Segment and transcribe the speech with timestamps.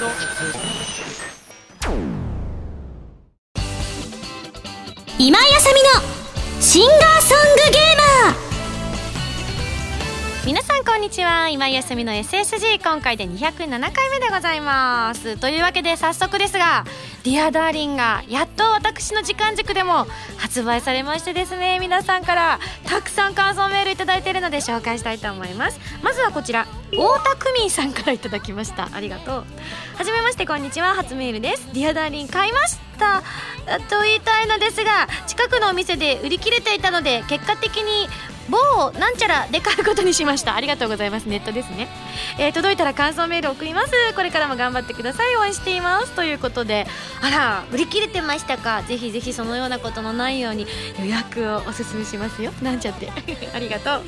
[0.00, 0.06] と
[5.18, 7.89] 今井麻美のシンガーソングゲーマー
[10.46, 11.50] 皆さんこんにちは。
[11.50, 15.36] 今井麻美の SSG 今回で207回目でございます。
[15.36, 16.86] というわけで早速ですが
[17.24, 20.06] 「ディアダーリンがやっと私の時間軸でも
[20.38, 25.78] 発売されましてですね皆さんからたくさん感想メールいただいているので紹介したいと思います。
[26.02, 28.88] まずはこちら太田久美さんからいただきました。
[28.94, 29.44] ありがとう。
[29.96, 30.94] はじめましてこんにちは。
[30.94, 31.68] 初メールです。
[31.74, 33.22] ディアダーリン買いました。
[33.90, 38.08] と言いたいのですが近くのお店で売り切れていたので結果的に
[38.48, 40.54] 某なんちゃらで買うことにしました。
[40.54, 41.28] ありがとうございます。
[41.28, 41.88] ネットですね、
[42.38, 43.92] えー、届いたら感想メール送ります。
[44.14, 45.36] これからも頑張ってください。
[45.36, 46.12] 応援しています。
[46.12, 46.86] ということで。
[47.20, 48.82] あら売り切れてましたか。
[48.82, 50.66] ぜひぜひそのようなことのないように
[50.98, 52.52] 予約をおすすめしますよ。
[52.62, 53.10] なんちゃって。
[53.54, 54.02] ありがとう。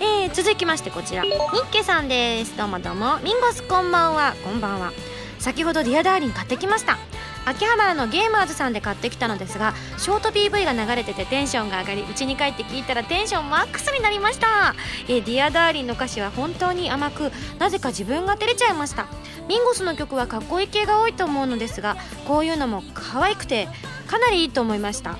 [0.00, 1.22] えー、続きましてこちら。
[1.22, 2.56] ニッケさんです。
[2.56, 3.18] どうもどうも。
[3.18, 4.34] ミンゴスこんばんは。
[4.44, 4.92] こんばんは。
[5.38, 6.98] 先ほどディアダーリン買ってきました。
[7.46, 14.74] 秋葉原のゲーマーズさんで買ってきたのですがショート PV が流れててテンションが上がり家に帰って聞いたらテンションマックスになりました。
[15.08, 19.06] えディアダーリンの歌詞は本当に甘くなぜか自分が照れちゃいました。
[19.48, 23.68] ミンゴスの曲はかっこいい系が多いと思うのですがこういうのも可愛くて
[24.08, 25.12] かなりいいと思いました。
[25.12, 25.18] うん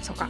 [0.00, 0.28] そうか。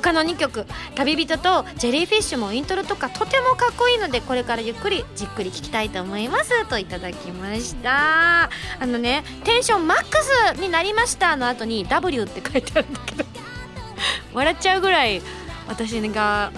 [0.00, 6.66] 他の2曲「旅人」と「ジェリーフィッシュ」もイントロとかとてもかっこいいのでこれからゆっくりじっくり聴きたいと思います。
[6.66, 8.44] といただきました。
[8.44, 10.18] あのね「テンションマック
[10.54, 13.24] スになりました」の後に「W」って書いてあるんだけど
[14.34, 15.22] 笑っちゃうぐらい
[15.68, 16.52] 私が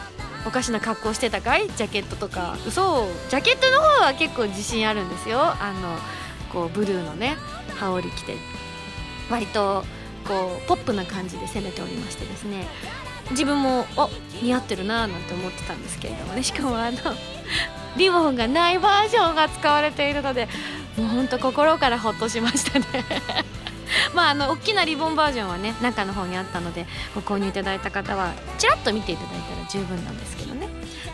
[0.46, 1.68] おかしな格好してたかい？
[1.68, 2.56] ジャケットとか。
[2.70, 5.40] そうジャケットの方は結構自信あるんですよ。
[5.40, 5.98] あの
[6.52, 7.36] こうブルーのね
[7.78, 8.36] 羽織着て。
[9.30, 9.84] 割と
[10.26, 12.66] こうポップな感じで攻めておりましてですね。
[13.30, 14.08] 自分もお
[14.42, 16.42] 似合ってるなーなんて思ってたんですけれどもね。
[16.44, 16.98] しかもあの
[17.96, 20.48] リボンがないバージョンが使われているので
[20.96, 22.86] もうほんと心からほっとしましたね。
[24.14, 30.57] まああの大きなリボンバージョンはね中の方にあったのでご購入いただいた方はちらっと見ていただいたら十分なんですけどね。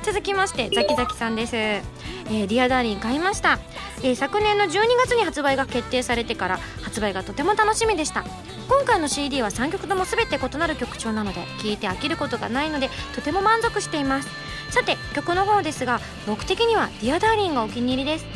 [0.04, 3.58] 続きましてザキザキさんです、えー、ディアダーリン買いました、
[4.02, 4.68] えー、昨年の12
[5.02, 8.22] 月に発売が決定されてから発売がとても楽しみでした。
[8.68, 14.28] 今回の CD は3曲とも全て異なる曲調なので聴いて飽きることがないのでとても満足しています。
[14.70, 18.26] さて曲の方ですが僕的には「ディアダーリンがお気に入りです。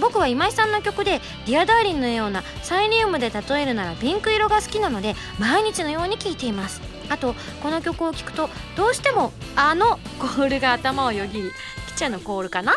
[0.00, 6.95] 僕は今井さんの曲で「ディアダーリンのようなサイリウムで例えるならピンク色が好きなので毎日のように聴いています。
[7.08, 11.50] あとこの曲を聴くとどうしてもあのコールが頭をよぎり
[11.88, 12.76] キチャのコールかな？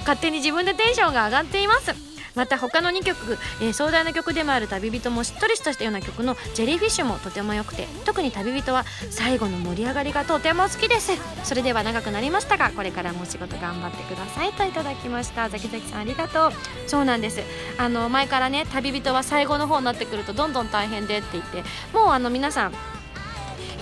[0.00, 1.94] 勝手に自分でテンションが上がっています。
[2.36, 11.10] また他の2曲、えー、壮大な曲でもある「旅人」もしっとりとしたような曲の「ジェリーフィッシュ」もとても良くて特に旅人は最後の盛り上がりがとても好きです。
[11.42, 15.48] それでは長くなりましたがこれからもお仕事頑張ってくださいといただきました。
[15.50, 16.52] ザキザキさんありがとう。
[16.86, 17.42] そうなんです。
[17.78, 22.72] あの前からね旅人は最後の方になってくるとどんどん大変でって言ってもうあの皆さん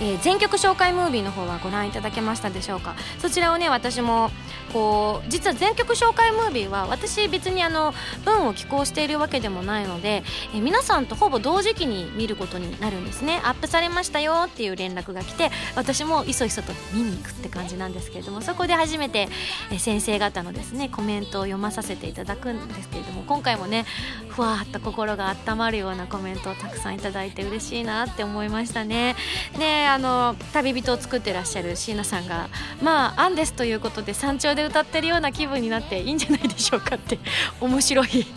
[0.01, 2.95] えー、全曲紹介ムービーの方はご覧いただけましたでしょうか？
[3.19, 4.31] そちらをね私も
[4.71, 7.93] こう実は全曲紹介ムービーは私別にあの
[8.25, 13.39] 文を寄稿しているわけでもないので、え、皆さんとほぼ同時期に見ることになるんですね。
[13.43, 19.27] アップされましたよっていう連絡が来て私もいそいそと見に行くって感じなんですけれどもそこで初めて、
[19.71, 23.85] え、先生方のですねコメントを読まさせていただくんですけれども今回もね
[24.29, 29.15] ふわっと心が温まるようなコメントをたくさんいただいて嬉しいなって思いましたね。
[29.57, 32.49] であの旅人を作ってらっしゃる椎名さんが
[32.81, 37.19] まあアンデスということで山頂でで歌ってるような気分になっていいんじゃないでしょうかって
[37.61, 38.27] 面白い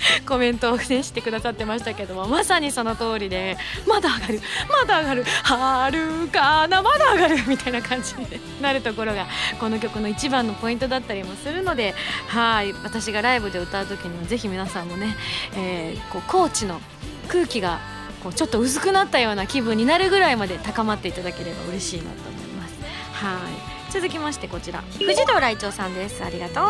[0.26, 8.26] コメントをねしてくださってましたけどもまさにその通りでまだ上がるまだ上がるはるかなまだ上がるみたいな感じに
[8.62, 9.26] なるところが
[9.58, 11.94] この曲の一番のポイントだったりもするので
[12.28, 15.16] はい私がライブで歌う時にはぜひ皆さんもね、
[15.54, 16.80] えー、こう高知の
[17.28, 17.78] 空気が
[18.22, 22.74] こうちょっと薄くなったような気分になるぐらいまで高まっていただければ嬉しいなと思います。
[23.12, 24.82] はい続きましてこちら。
[24.98, 26.24] 藤堂来長さんです。
[26.24, 26.64] ありがとう。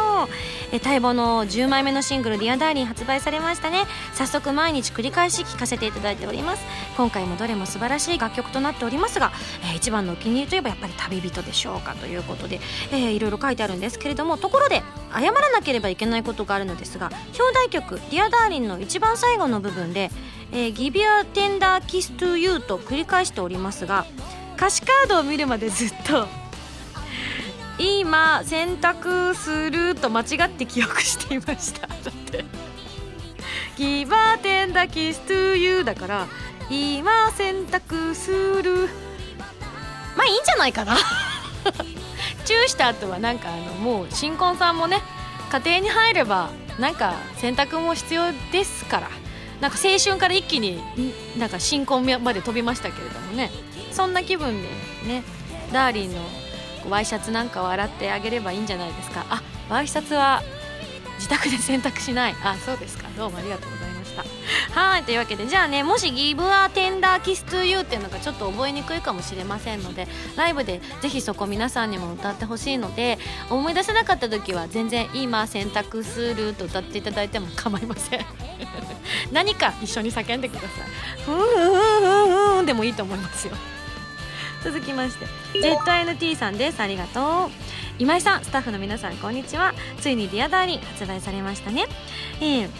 [0.72, 3.84] え待望の10枚目のシングル「ディアダーリン発売されましたね。
[4.14, 6.62] 早速毎日繰り返し聴かせていただいております。
[6.96, 12.60] 今回もどれも素晴らしい楽曲となっておりますが、えー、一番のお気に入りといえばやっぱり旅人でしょうかということで、
[12.90, 20.10] えー、いろいろ書いてあるんですけれどもところで謝らなければいけないことがあるのですが表題曲「Dear Darling の一番最後の部分で
[20.52, 24.06] 「えー、Give Your Tender Kiss to You」と繰り返しておりますが
[24.56, 26.26] 歌詞カードを見るまでずっと
[27.80, 31.86] 今洗濯すると間違って記憶していました。
[31.88, 32.44] だって
[33.76, 36.26] 「ギバーテンダキストゥーユー」だから
[36.68, 38.30] 「今洗濯す
[38.62, 38.90] る」
[40.14, 40.94] まあいいんじゃないかな。
[42.44, 45.00] チューした後はなんかあのもう新婚さんもね
[45.50, 49.10] 家庭に入ればなんか選択も必要ですから。
[49.60, 50.82] なんか青春から一気に
[51.36, 53.50] なんか新婚まで飛びましたけれどもね。
[53.92, 54.68] そんな気分で
[55.06, 55.22] ね
[55.72, 56.20] ダーリンの
[56.90, 59.24] ワイシャツなんかを洗ってあげればいいんじゃないですか？
[59.30, 60.42] あワイシャツは
[61.16, 62.34] 自宅で洗濯しない。
[62.44, 63.08] あそうですか。
[63.16, 64.24] どうもありがとうございました。
[64.80, 73.18] はいというわけでじゃあねもしギブアテンダーキストゥーユーっていうのがちょっと覚えにくいかもしれませんのでライブでぜひそこ皆さんにも歌ってほしいので
[73.50, 78.20] 思い出せなかった時は全然今選択すると歌っていただいても構いません。
[79.32, 81.22] 何か一緒に叫んでください。
[81.24, 83.56] ふんふんふんふんふんでもいいと思いますよ。
[84.62, 85.26] 続きまして
[85.58, 86.80] ZNT さんです。
[86.80, 87.50] ありがとう。
[87.98, 89.74] 今井さんスタッフの皆さんこんにちは。
[90.00, 91.86] ついに「Dear Darling 発売されましたね。
[92.40, 92.70] えー、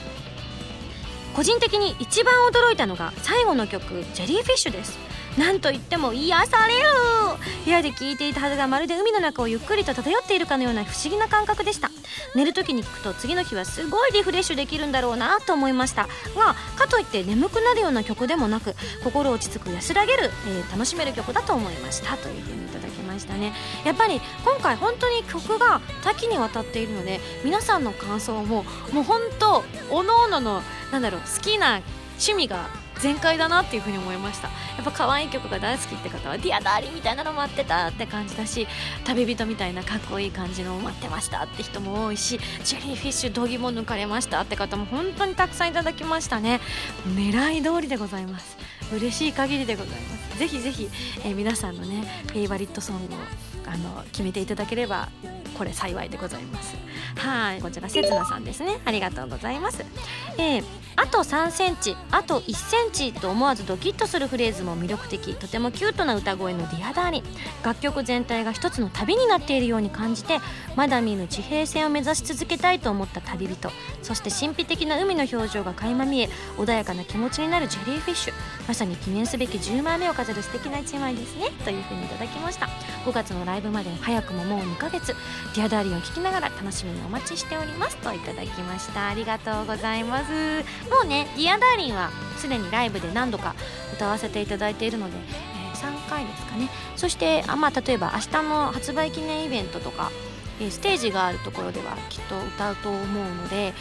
[1.35, 5.10] 個人的に一番驚いたのが最後の曲「ジェリーフィッシュ」です。
[5.39, 6.87] なんといっても癒される。
[7.65, 11.91] 部屋で聴いていたはずがまるで海の中をゆっくりと漂っているかのような不思議な感覚でした。
[12.35, 16.09] 寝る時に聞くと次の日はすごいリフレッシュできるんだろうなと思いました。
[16.37, 18.75] がかといって眠くなるような曲でもなく
[19.05, 22.17] 心落ち着く安らげる、えー、楽しめる曲だと思いました。
[22.17, 23.53] というふうにいただきましたね。
[23.85, 30.63] やっぱり今回本当に曲が多岐にわたっているので皆さんの感想ももう本当おのおのの
[30.93, 31.81] なんだろう好きな
[32.13, 32.69] 趣味が
[33.01, 34.49] 全開だなっていう風に思いました。
[34.49, 38.67] やっぱ可愛い曲が大好きって方は「Dear Darling みたいなの待ってたって感じだし
[39.05, 46.61] 旅人みたいなかっこいい感じのを待ってましたって人も多いし Jellyfish 度肝抜かれましたって方も本当にたくさんいただきましたね。
[47.07, 48.57] 狙い通りでございます。
[48.93, 50.39] 嬉しい限りでございます。
[50.39, 50.89] ぜひぜひ、
[51.25, 53.19] えー、皆さんのね favorite song を
[53.67, 55.09] あの決めていただければ
[55.57, 56.75] これ幸いでございます。
[57.17, 57.61] はい。
[57.61, 58.81] こちらせつなさんですね。
[58.85, 59.85] ありがとうございます。
[60.39, 60.65] えー、
[60.97, 61.97] あと3センチ。
[62.11, 65.35] あと1センチと思わずドキッとするフレーズも魅力的。
[65.35, 67.23] とてもキュートな歌声の Dear Darling
[67.63, 70.39] 楽曲全体が一つの旅になっているように感じて
[70.77, 73.71] まだ見ぬ地平線を目指し続けたいと思った旅人。
[74.03, 78.35] そして神秘的な海の表情が垣間見え穏やかな気持ちになる Jellyfish。
[78.67, 81.51] まさに記念すべき10枚目を飾る素敵な1枚ですね。
[81.65, 82.69] というふうにいただきました。
[83.05, 85.09] 5月のライブまで早くももう2ヶ月。
[85.55, 87.97] Dear Darling を聴きながら楽しみにお待ちしております。
[87.97, 89.09] といただきました。
[89.09, 90.31] ありがとうございます。
[90.89, 93.57] もうね Dear Darling はすでにライブで何度か
[93.95, 96.69] 歌わせていただいているので、えー、3回ですかね。
[96.95, 100.13] そしてあ、まあ、例えば明日の発売記念イベントとか、
[100.61, 103.75] えー、ステージがあるところではきっと歌うと思うので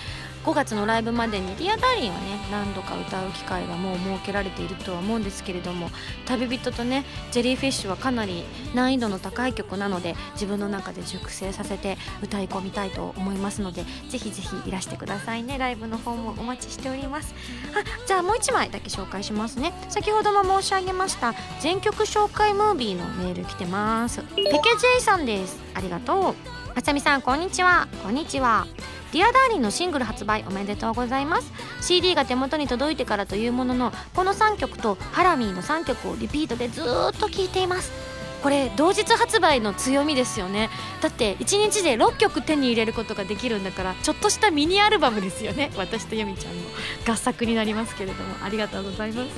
[0.50, 5.92] 5月のライブまでにリアダーリンはね何度か歌う機会がもう設けられているとは思うんですけれども
[6.26, 8.44] 旅人とねジェリーフィッシュはかなり
[8.74, 15.60] 難易度の高い曲なので自分の中で熟成させて歌い込みたいと思いますのでぜひぜひいらしてくださいね。
[15.60, 17.36] ライブの方もお待ちしております。
[17.76, 19.72] あじゃあもう1枚だけ紹介しますね。
[19.90, 24.24] 先ほども申し上げました全曲紹介ムービーのメール来てます。
[24.36, 25.60] ペケジェイさんです。
[25.76, 26.36] ありがとう。
[26.74, 27.88] 麻美さんこんにちは。
[28.02, 28.66] こんにちは。
[29.12, 31.52] Dear Darling のシングル発売おめでとうございます。
[31.82, 36.86] CD が手元に届いてからというもののこの3曲とはらみーの3曲をリピートでずっ
[37.20, 38.09] と聴いています。
[38.42, 40.70] これ同日発売の強みですよね。
[41.02, 45.72] だって1日で6曲手に入れることができるんだからちょっとしたミニアルバムですよね。
[45.78, 46.64] 私と由美ちゃんの
[47.08, 48.30] 合作になりますけれども。
[48.44, 49.30] ありがとうございます。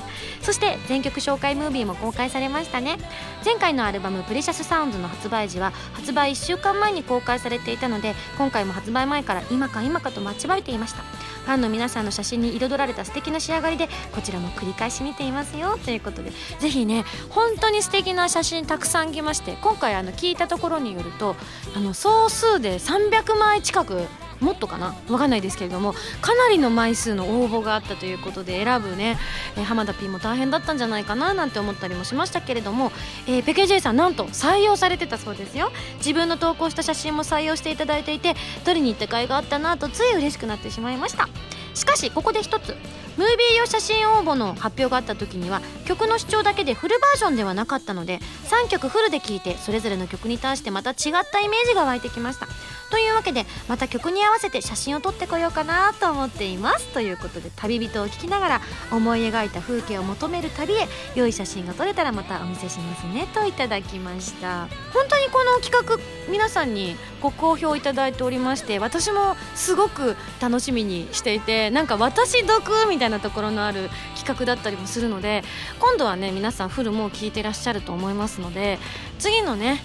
[0.42, 2.98] そして全曲紹介ムービーも公開されましたね。
[3.44, 11.02] 前回のアルバム「プレシャスサウンズ」の発売時は発売1週間前に公開されていたので今回も発売前から今か今かと待ちわびていました。
[11.44, 15.78] ファンの皆さんの写真に彩られた素敵な仕上がりでこちらも繰り返し見ていますよ。
[15.84, 21.36] ということでぜひね本当に素敵な写真たくさん来まして今回あの聞いたところによると
[21.74, 24.06] あの総数で300枚近く
[24.42, 24.94] もっとかな？
[25.06, 29.18] 分かんないですけれどもかなりの枚数の応募があったということで選ぶね、
[29.56, 32.92] え、浜田 P も大変だったんじゃないかななんて思ったりもしましたけれども、
[33.26, 35.70] えー、ペケ J さんなんと採用されてたそうですよ。
[35.98, 38.34] 自分の投稿した写真も採用していただいていて
[38.64, 41.28] 撮りに行った甲斐があったなとつい嬉しくなってしまいました。
[41.74, 42.76] しかしここで一つ
[43.16, 48.20] ムービー用写真応募の発表があった時には曲の主張だけでフルバージョンではなかったので
[48.64, 50.96] 3曲フルで聴いてそれぞれの曲に対してまた違っ
[51.30, 52.48] たイメージが湧いてきました。
[52.90, 56.88] というわけでまた曲に合わせて写真を撮ってこようかなと思っています。
[56.88, 58.60] ということで旅人を聞きながら
[58.90, 63.26] 思い描いた風景を求める旅へ良い写真が撮れたらまたお見せしますね。
[63.34, 64.68] といただきました。
[64.92, 65.98] 本当ににこの企画
[66.30, 75.44] 皆さんにご好評いただいておりまして私もすごく楽しみにしていてなんか私毒みたいなところのある企画だったりもするので
[75.78, 78.78] 今度はね皆さんフルも聞いてらっしゃると思いますので
[79.18, 79.80] 次のね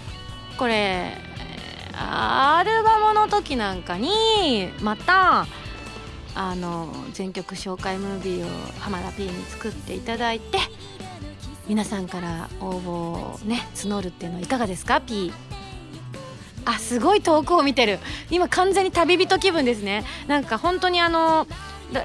[0.58, 1.14] これ
[1.94, 5.46] アルバムの時なんかにまた
[6.36, 10.60] あの全曲紹介ムービーを浜田 P に作っていただいて
[11.68, 15.34] 皆さんから応募をね募るっていうのはいかがですか？P
[16.66, 18.00] あすごい遠くを見てる。
[18.30, 20.04] 今完全に旅人気分ですね。
[20.28, 21.48] なんか本当にあの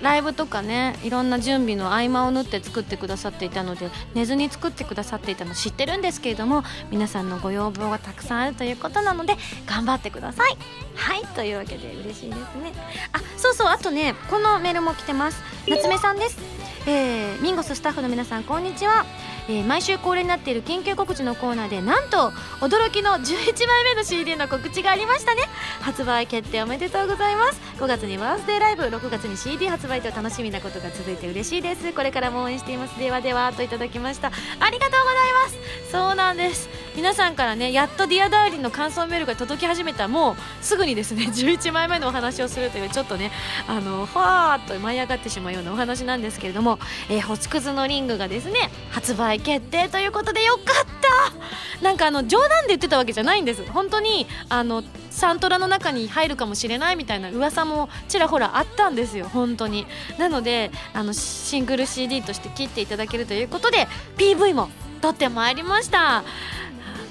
[0.01, 9.35] ライブとかねいろんな準備の合間を縫って作ってくださっていたので寝ずに作ってくださっていたの知ってるんですけれども皆さんのご要望がたくさんあるということなので
[9.67, 10.57] 頑張ってください。
[10.95, 12.73] はいというわけで嬉しいですね。
[13.13, 15.43] あそうそうあとねこのメールも来てます。
[15.67, 16.39] 夏目さんです。
[16.87, 19.05] えー、ミンゴススタッフの皆さんこんにちは。
[19.49, 22.31] えー、毎週恒例になっている緊急告知のコーナーでなんと
[22.61, 25.43] 驚きの11枚目の CD の告知がありましたね。
[25.81, 27.61] 発売決定おめでとうございます。
[27.79, 31.93] 5月にバースデーライブ6月に CD 発売と楽しみなことが続いて嬉しいです。
[31.93, 32.99] これからも応援しています。
[32.99, 34.29] ではではといただきました。
[34.29, 35.91] ありがとうございます。
[35.91, 36.69] そうなんです。
[36.95, 40.09] 皆さんからねやっと「Dear Darling の感想メールが届き始めた。
[40.09, 43.33] もうすぐにですね 11枚目のお話をするというちょっとね
[43.67, 50.65] あのファーっと舞い上がってしまうようなお話なんですけれども、えー、星屑のリングがですね発売決定ということでよかっ
[51.01, 51.83] た。
[51.83, 53.65] なんかあの冗談で言ってたわけじゃないんです。
[53.71, 59.29] 本当にあのサントラの中に入るかもしれないみたいな噂もちらほらあったんですよ。
[59.29, 59.87] 本当に。
[60.19, 64.71] なのであのシングル CD として切っていただけるということで PV も
[65.01, 66.19] 撮ってまいりました。
[66.19, 66.25] あ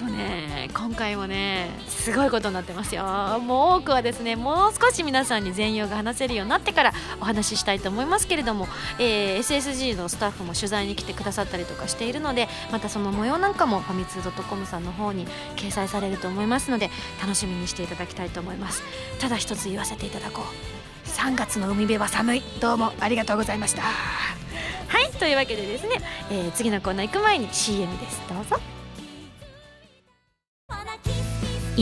[0.02, 1.70] のね今回もね
[2.02, 3.04] すごいことになってますよ。
[3.42, 8.68] もう多くはですねもう少し皆さんに全容が話せるようになってからお話ししたいと思いますけれども、
[8.98, 16.90] えー、SSG のスタッフも取材に来てくださったりとかしているのでまたその模様なんかもファミツー .com さんの方に掲載されると思いますので
[17.22, 18.82] 楽しみにしていただきたいと思います。
[19.20, 21.08] ただ一つ言わせていただこう。
[21.08, 22.44] 3月の海辺は寒い。
[22.60, 23.84] どうもありがとうございました。
[23.84, 25.98] はいというわけでですね、
[26.32, 28.22] えー、次のコーナー行く前に CM です。
[28.28, 28.60] どうぞ。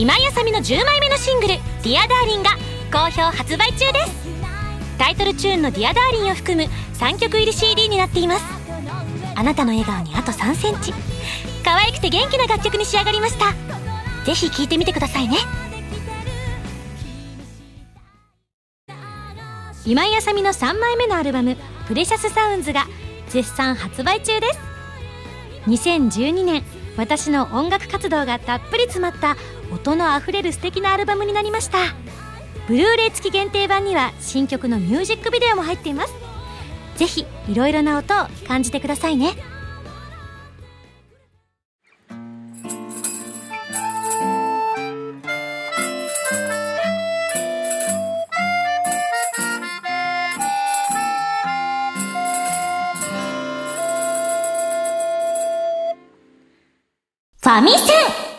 [0.00, 2.52] 今井麻美の10枚目のシングル「Dear Darling が
[2.90, 4.28] 好評発売中です。
[4.96, 8.44] タイトルチューンの「Dear Darling を含む3曲入り CD になっています。
[9.34, 10.94] あなたの笑顔にあと3センチ。
[11.62, 13.52] 可愛くて元気な楽曲に仕上がりました。
[14.24, 15.36] ぜひ聴いてみてくださいね。
[19.84, 22.86] 今井あさみの3枚目のアルバム「プレシャスサウンズが
[23.28, 24.58] 絶賛発売中です。
[25.66, 26.62] 2012年
[26.96, 29.36] 私の音楽活動がたっぷり詰まった
[29.72, 31.78] 音のあふれる素敵なアルバムになりました。
[32.68, 36.14] ブルーレイ付き限定版には新曲のミュージックビデオも入っています。
[36.96, 39.34] ぜひいろいろな音を感じてくださいね。
[57.42, 57.76] ファミセ
[58.26, 58.29] ン。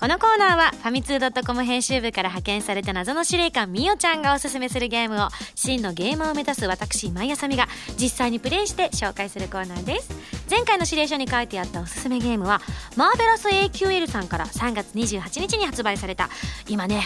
[0.00, 10.08] このコーナーはファミツー .com 編集部から派遣された謎の司令官みおちゃんがおすすめするゲームを真のゲーマーを目指す私毎朝美が実際にプレイして紹介するコーナーです。
[10.50, 12.62] 前回の指令書に書いてあったおすすめゲームは
[12.96, 16.30] マーベラス AQL さんから3月28日に発売された
[16.66, 17.02] 今ね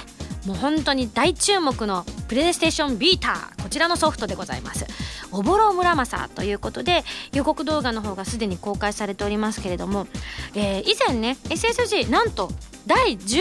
[0.46, 4.86] もう本当に大注目のプレイステーションビーターこちらのソフトでございます。
[5.32, 10.06] おぼろ村正ということで予告動画の方がすでに公開されておりますけれども、
[10.54, 12.50] えー、以前ね SSG なんと
[12.86, 13.34] 第11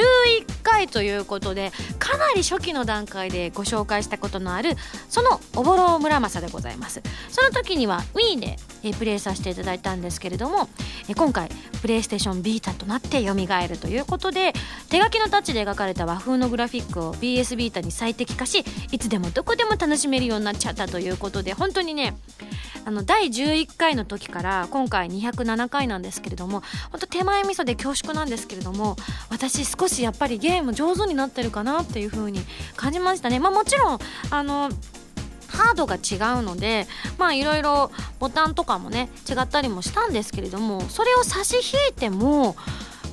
[0.64, 4.72] 回ということでかなり初期の段階でご紹介したことのある
[5.08, 7.02] そのおぼろ村正でございます。
[7.30, 10.70] その時には Wii でえプレイさせていただいたんですけれども
[11.08, 11.50] え今回
[11.82, 14.54] プレイステーションビータとなって蘇るということで
[14.90, 22.16] 手書きのタッチで描かれた和風のグラフィックを BS ビータに最適化しいつでもどこでも楽しめるようになっちゃったということで本当にね
[22.86, 26.62] あの第11回の時から今回207回なんですけれども
[26.92, 28.98] 本当手前味噌で恐縮なんですけれども
[29.30, 32.42] 私少しやっぱりゲーム上手になってるかなっていう風に
[32.76, 33.40] 感じましたね。
[33.40, 34.00] まあ、もちろん
[34.30, 34.70] あの
[35.54, 42.56] ハードが違うのでまあいろいろボタンとかもね違ったりもしたんですけれどもそれを差し引いても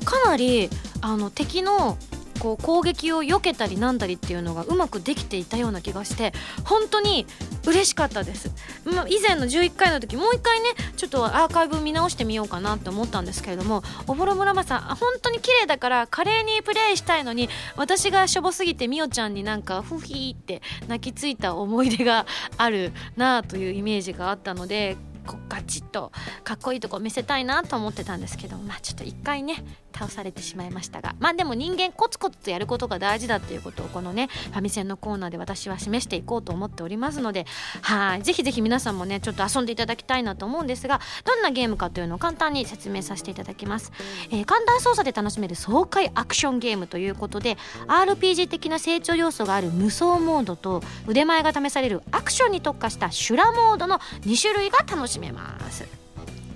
[0.04, 0.70] かなり
[1.02, 1.96] あの敵の
[2.40, 6.32] こう攻撃を避けたりなんだりっていうのがうまくできていたような気がして
[6.64, 7.26] 本当に
[7.66, 8.50] 嬉しかったです、
[8.84, 22.24] まあ、以前の11回の時もう一回ねちょっとアーカイブ見直してみようかなって思ったんですけれどもおぼろ村正本当に綺麗だから華麗にプレイしたいのに私がしょぼすぎてみおちゃんになんかフヒーって泣きついた思い出が
[22.56, 26.12] あるなあというイメージがあったのでこうガチッと
[26.44, 37.46] かっこいいとこ見せたいなと思ってたんですけどまあちょっと一回ね倒されてしまいましたがまあでも人間コツコツとやることが大事だっていうことをこのねファミセンのコーナーで私は示していこうと思っておりますので
[37.82, 43.92] はいぜひぜひ皆さんもねちょっと遊んでいただきたいなと思うんですがどんなゲームかというのを簡単に説明させていただきます、
[44.30, 47.56] えー、簡単操作で楽しめる爽快アクションゲームということで
[47.86, 56.09] RPG 的な成長要素がある無双モードと腕前が試されるアクションに特化した修羅モードの2種類が楽しめます。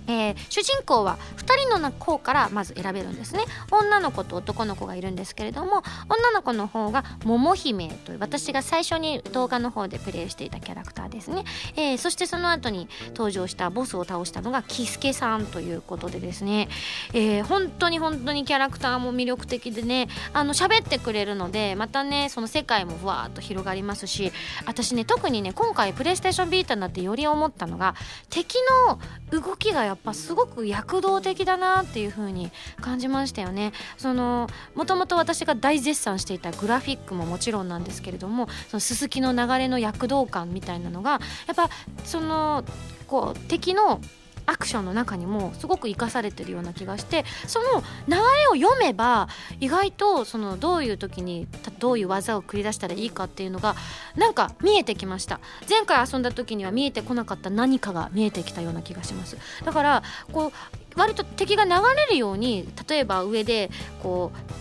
[0.07, 3.45] えー、主人公は2人の方からまず選べるんですね。
[3.71, 11.45] 女の子と男の子がいるんですけれども女の子の方が桃姫という私が最初に動画の方でプレイしていたキャラクターですね、
[11.77, 16.69] えー、そしてその後に登場したボスを倒したのがキスケさんということでですね、
[17.13, 24.33] えー、本当に本当にキャラクターも魅力的でねあの喋ってくれるのでまたねその世界もふわーっと広がりますし
[24.67, 27.95] 私ね特にね今回プレイステーションビータになってより思ったのが
[28.31, 28.57] 敵
[28.89, 28.99] の
[29.41, 33.73] 動きがややっぱすごく躍動的だなっていう風に感じましたよね。
[33.97, 41.71] そのもともと私が大絶賛していたグラフィックももちろんなんですけれどもそのすすきの流れの躍動感みたいなのがやっぱ
[42.05, 42.65] その
[43.07, 44.01] こう敵の
[44.47, 49.29] アクションの中にもすごく生かされてるような気がしてその流れを読めば
[49.61, 51.47] 意外とそのどういう時に
[51.79, 53.75] どういう技を繰り出したらいいかっていうのが
[54.17, 55.41] なんか見えてきました。
[55.69, 59.37] 前回遊んだ時には見えてこなかった何かが見えてきたような気がします。
[59.65, 60.53] だからこう
[60.97, 63.71] 割と敵が流れるように例えば上で
[64.03, 64.55] こう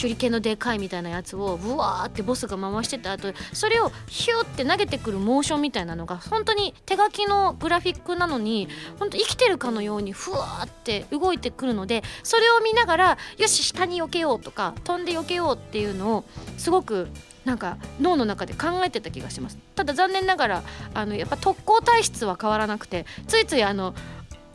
[0.00, 8.68] 手裏剣のでかいみたいなやつをブワーってボスが回してた後それをヒューって投げてくるモーションみたいなのが本当に手書きのグラフィックなのに
[8.98, 16.24] 本当生きてるかのようにふわーって動いてくるのでそれを見ながらよし下に避けようとか飛んで避けようっていうのを
[16.56, 17.08] すごく
[17.44, 19.56] なんか脳の中で考えてた気がします。
[19.74, 23.94] ただ残念ながらあのやっぱ特攻体質は変わらなくてついついあの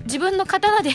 [0.04, 0.92] 自分の刀で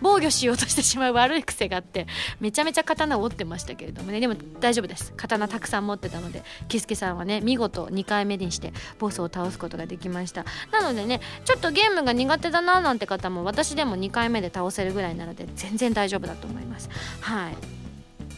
[0.00, 2.06] 防御しようとしてしまう悪い癖があって
[2.40, 4.20] めちゃめちゃ刀を折ってましたけれどもね。
[4.20, 5.12] でも大丈夫です。
[5.16, 10.44] 刀たくさん持ってたのでキスケさんはね見事2回目にしてボスを倒すことができました。
[10.72, 16.88] なのでねちょっとゲームが苦手だななんて方も私でも2回目で倒せるぐらいなので全然大丈夫だと思います。
[17.20, 17.56] はい。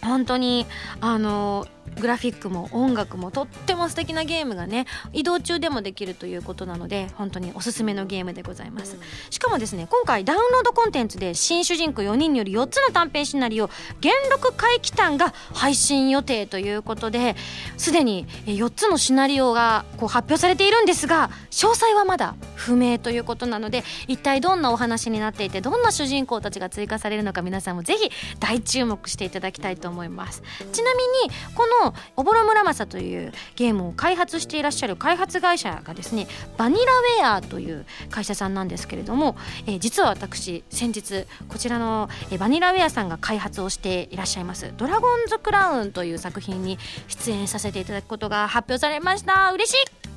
[0.03, 0.67] 本当に
[1.01, 1.67] あの
[2.01, 17.37] グラフィックも音楽もとっても素敵なゲームがね移動中でもできるということなので本当におすすめのゲームでございます、うん、しかもですね今回ダウンロードコンテンツで新主人公4人による4つの短編シナリオ「元禄回帰譚」が配信予定ということで
[17.77, 30.43] すでに4つのシナリオがこう発表されているんですが詳細はまだ不明ということなので一体どんなお話になっていてどんな主人公たちが追加されるのか皆さんもぜひ大注目していただきたいと思います。
[30.73, 31.78] ちなみにこの
[32.17, 39.37] おぼろ村正というゲームを開発していらっしゃる開発会社がですねバニラウェアという会社さんなんですけれども、
[39.67, 49.53] えー、実は私先日こちらの、え、バニラウェアさんが開発をしていらっしゃいます「ドラゴンズ・クラウン」という作品に出演させていただくことが発表されました。
[49.53, 50.09] 嬉しい。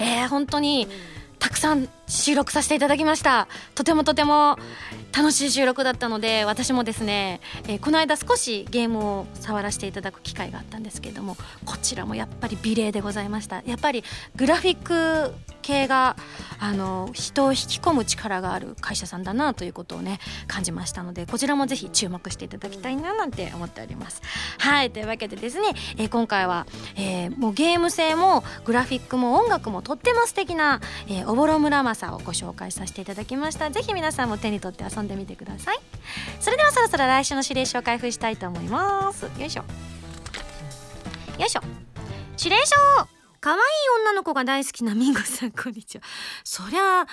[0.00, 0.88] えー、本当に
[1.38, 3.48] たくさん収録させていただきました。
[3.74, 4.58] とてもとても
[5.16, 13.62] 楽しい収録だったので私もですね、えー、この間少しゲームを触らせていただく機会があったんですけれどもこちらもやっぱり美麗でございました。
[13.66, 14.04] やっぱり
[14.36, 16.16] グラフィック系が
[16.58, 24.22] あの人を引き込む力がある会社さんだなということをね感じましたのでこちらもぜひ注目していただきたいななんて思っております。
[24.58, 26.66] はいというわけでですね、えー、今回は、
[26.96, 33.70] えー、もうゲーム性もグラフィックも音楽もとっても素敵な、えー、おぼろ村正をご紹介させていただきました。
[33.70, 35.78] ぜひ皆さんも手に取って遊んでみてください。
[36.40, 39.24] それではそろそろ来週の指令書を開封したいと思います。
[39.24, 39.64] よいしょ。
[41.38, 41.60] よいしょ。
[42.38, 42.74] 指令書。
[43.40, 43.60] 可愛い
[44.00, 46.04] 女の子が大好きなミンゴさんこんにちは。
[46.42, 47.06] そりゃ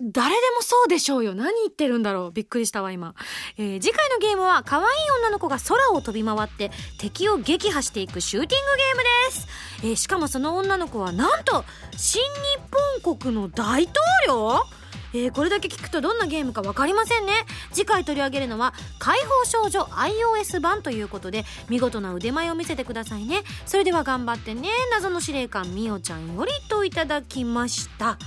[0.00, 1.34] 誰でもそうでしょうよ。
[1.34, 2.32] 何言ってるんだろう。
[2.32, 3.14] びっくりしたわ今、
[3.58, 4.86] えー、次回のゲームは可愛い
[5.20, 9.48] 女の子が空を飛び回って敵を撃破していくシューティングゲームです、
[9.84, 11.64] えー、しかもその女の子はなんと
[11.96, 12.28] 新日
[13.04, 13.94] 本国の大統
[14.26, 14.60] 領？
[15.14, 17.32] えー、これだけ聞くとどんなゲームか分かりませんね。
[17.72, 23.42] 次回取り上げるのは解放少女 iOS 版ということで見事な腕前を見せてくださいね。
[23.64, 24.68] それでは頑張ってね。
[24.92, 28.12] 謎の司令官みおちゃんよりといただきました。
[28.12, 28.18] ん？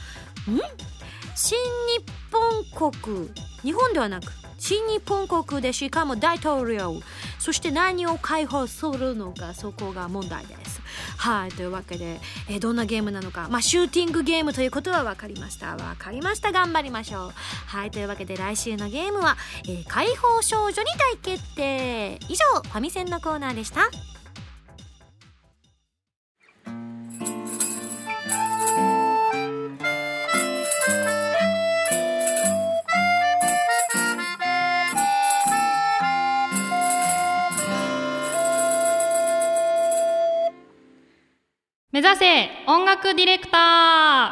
[1.35, 3.29] 新日本国
[3.63, 7.01] 日本ではなく新日本国でしかも大統領。
[7.39, 10.81] そして何を解放するのかそこが問題です。
[11.17, 13.47] はいというわけで、えー、どんなゲームなのか。
[13.49, 15.75] まあシューティングゲームということは分かりました。
[15.75, 16.51] 分かりました。
[16.51, 17.31] 頑張りましょう。
[17.65, 19.35] はいというわけで来週のゲームは、
[19.67, 22.19] えー、解放少女に大決定。
[22.29, 23.89] 以上ファミセンのコーナーでした。
[41.91, 44.31] 目指せ音楽ディレクター。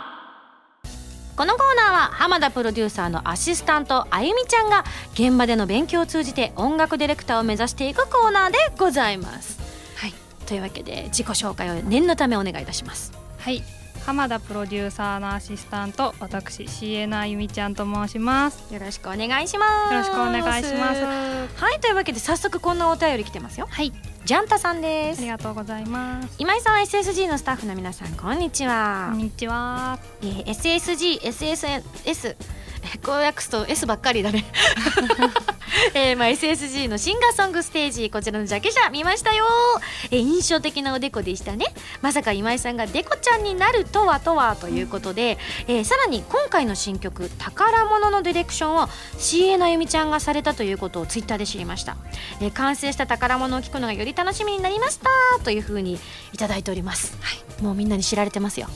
[1.36, 9.60] このコーナーは浜田プロデューサーのアシスタントあゆみちゃんが現場での勉強を通じて音楽ディレクターを目指していくコーナーでございます。
[9.98, 10.14] はい、
[10.46, 13.12] というわけで自己紹介を念のためお願いいたします。
[13.40, 13.62] はい。
[14.06, 18.74] 浜田プロデューサーのアシスタント私 CN あゆみちゃんと申します。
[18.74, 19.94] よろしくお願いします。
[19.94, 21.04] よろしくお願いします。
[21.62, 21.82] はい。
[21.82, 23.68] というわけで早速こんなお便り来てますよ。
[23.70, 23.92] はい
[24.26, 25.20] ジャンタさんです。
[25.20, 26.36] ありがとうございます。
[26.38, 29.08] 今井さん SSG のスタッフの皆さんこんにちは。
[29.12, 29.98] こんにちは。
[30.22, 34.46] えー SSG、SSS えーこう訳すと S ばっかりだね、
[35.94, 39.46] えーまあ、SSG のシンガーソングステージこちらのジャケ写見ましたよ、
[40.12, 41.66] えー印象的なおでこでしたね。
[42.02, 51.98] まさか今井さんがデコちゃんになるとはとはということで、えーさらに今回の新曲「宝物」のディレクションを CA なゆみちゃんがされたということをツイッターで知りました、
[52.42, 55.10] えー完成した宝物を聞くのがより楽しみになりました
[55.44, 56.00] というふうに
[56.34, 58.68] いただいております、はい、もうみんなに知られてますよ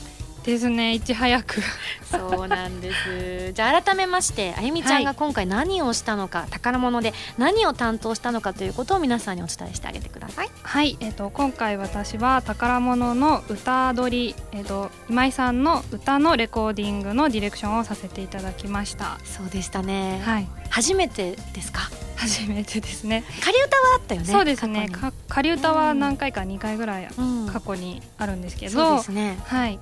[0.44, 1.62] ですねいち早く
[2.10, 3.52] そうなんです。
[3.56, 10.50] じゃあ改めましてあゆみちゃんが今回何をしたのか、宝物で何を担当したのかということを皆さんにお伝えしてあげてください。
[10.62, 19.18] はい、えっと今回私は宝物の歌取り、えっと今井さんの歌のレコーディングのディレクションをさせていただきました。
[19.24, 20.20] そうでしたね。
[20.24, 21.90] はい、初めてですか？
[22.16, 23.24] 初めてですね。
[23.42, 24.26] 仮歌はあったよね。
[24.26, 24.88] そうですね。
[25.28, 27.08] 仮歌は何回か？2回ぐらい
[27.52, 29.38] 過去にあるんですけそうど、ですね。
[29.46, 29.78] はい、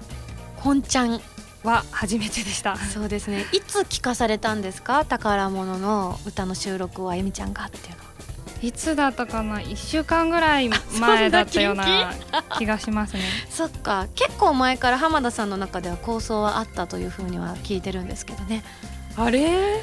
[0.62, 1.20] 本ちゃん
[1.64, 2.76] は初めてでした。
[2.76, 3.44] そうですね。
[3.52, 5.04] いつ聞かされたんですか？
[5.04, 8.02] 宝物の歌の収録をあゆみちゃんがっていうのは。
[8.62, 10.70] いつだったかな、1週間ぐらい
[11.00, 12.12] 前だったような
[12.58, 13.22] 気がしますね。
[13.50, 14.06] そっか。
[14.14, 18.62] 結構前から浜田さんの中では構想はあったというふうには聞いてるんですけどね。
[19.16, 19.82] あれ？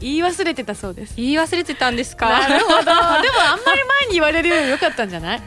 [0.00, 1.14] 言い忘れてたそうです。
[1.16, 2.28] 言い忘れてたんですか？
[2.30, 2.82] なるほど。
[2.82, 3.22] でもあ
[3.56, 5.42] んまり前に言われるよりよかったんじゃない？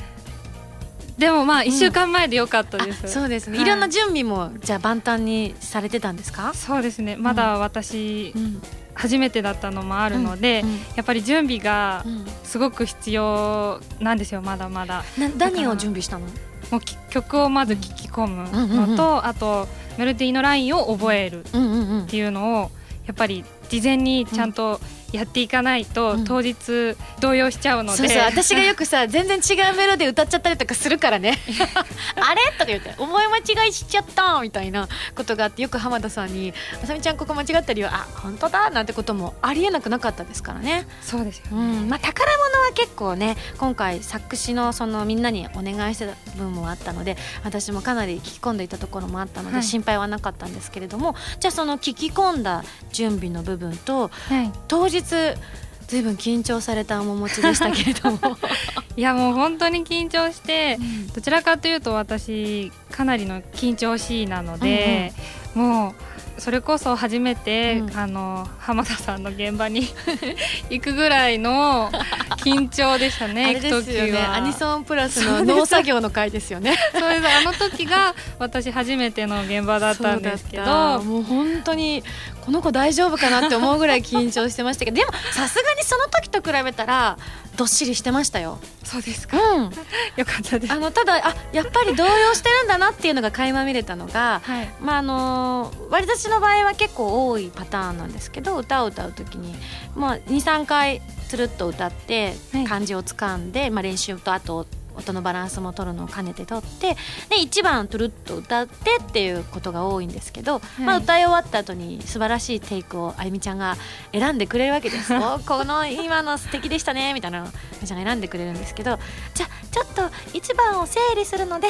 [1.17, 3.06] でもまあ1週間前でよかったです。
[3.06, 3.65] あそうですね、はい。
[3.65, 7.15] い、ろんな準備もじゃあ万端にされてたんですか、そうですね。
[7.15, 8.62] まだ私、うん。
[8.93, 12.26] 初めてだったのもあるので、うんやっぱり準備がうん。
[12.43, 15.04] すごく必要なんですよまだまだ。
[15.17, 16.26] な何を準備したの？
[16.69, 18.91] もうき曲をまず聞き込むうんうんうん。
[18.91, 22.08] のと、あとメロディーのラインを覚えるっうんうんうん。
[22.08, 22.71] ていうのを
[23.06, 24.80] やっぱり事前にちゃんと
[25.12, 26.24] やっていかないと、うん。
[26.24, 27.97] 当日動揺しちゃうので。
[27.97, 28.17] そうそう。
[28.24, 31.38] 私がよくさ 全然違うメロディー歌っちゃったりとかするからね。
[32.15, 32.41] あれ？
[32.54, 32.93] とか言って。
[32.97, 40.88] 思い間違いしちゃったみたいなことがあってよく浜田さんに「あさみちゃんここ間違ったりはあ本当だ」なんてこともありえなくなかったですからね。
[41.02, 41.89] そうですようん。
[41.89, 49.63] まあ、宝物は結構ね今回作詞のそのみんなにお願いしてた分もあったので私もかなり聞き込んでいたところもあったので、はい。
[49.63, 58.38] 心配はなかったんですけれどもじゃあその聞き込んだ準備の部分とはい、当日ずいぶん緊張された面持ちでしたけれども、
[58.96, 60.78] いやもう本当に緊張して
[61.14, 65.14] どちらかというと私かなりの緊張しいなので、
[65.54, 65.96] もう
[66.41, 67.95] それこそ初めて、うん。
[67.95, 69.88] あの浜田さんの現場に
[70.71, 71.91] 行くぐらいの
[72.38, 74.19] 緊張でしたあねれ行く時ですよね。
[74.19, 74.34] は。
[74.34, 76.75] アニソンプラスの農作業の回ですよね。
[76.93, 77.27] そうです。
[77.27, 81.04] あの時が私初めての現場だったんですけど。
[81.04, 82.04] もう本当に
[82.43, 84.97] この子大丈夫かなって思うぐらい緊張してましたけど。
[84.97, 87.19] でもさすがにその時と比べたら
[87.58, 88.60] どっしりしてましたよ。
[88.84, 89.38] そうですか？
[89.38, 89.64] うん、
[90.18, 90.74] よかったです。
[90.74, 94.70] あのただあやっぱり動揺してるんだなっていうのが垣間見れたのが、はい。
[94.82, 99.56] まああの割り出しの場合は結構多いパターンなんですけど歌を歌う時に、
[99.96, 102.64] まあ、23回つるっと歌ってはい。
[102.66, 104.66] 漢字をつかんで、まあ、練習とあと
[105.02, 106.96] 音のバランスも取るのを兼ねて取って
[107.30, 113.76] で1番つるっと歌ってっていうことが多いんですけど、まあ、歌い終わった後に素晴らしいテイクをあゆみちゃんが
[114.12, 115.14] 選んでくれるわけです。
[115.16, 119.00] おこの今の素敵でしたねみたいなのをあゆみちゃんが選んでくれるんですけど
[119.34, 120.02] じゃあちょっと
[120.38, 121.68] 1番を整理するので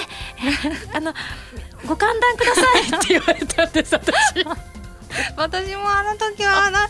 [0.93, 1.13] あの
[1.87, 2.81] ご歓談ください。
[2.87, 4.11] って言われたんです私。
[5.35, 6.89] 私もあの時はななん